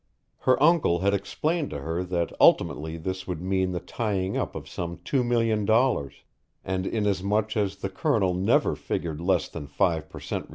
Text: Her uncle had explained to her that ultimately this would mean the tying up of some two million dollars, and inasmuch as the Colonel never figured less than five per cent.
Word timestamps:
Her 0.39 0.59
uncle 0.63 1.01
had 1.01 1.13
explained 1.13 1.69
to 1.69 1.81
her 1.81 2.03
that 2.05 2.33
ultimately 2.41 2.97
this 2.97 3.27
would 3.27 3.39
mean 3.39 3.71
the 3.71 3.79
tying 3.79 4.35
up 4.35 4.55
of 4.55 4.67
some 4.67 4.97
two 5.05 5.23
million 5.23 5.63
dollars, 5.63 6.23
and 6.65 6.87
inasmuch 6.87 7.55
as 7.55 7.75
the 7.75 7.89
Colonel 7.91 8.33
never 8.33 8.75
figured 8.75 9.21
less 9.21 9.47
than 9.47 9.67
five 9.67 10.09
per 10.09 10.19
cent. 10.19 10.49